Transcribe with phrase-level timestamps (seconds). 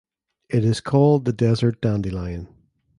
[0.49, 2.47] It is called the desert dandelion.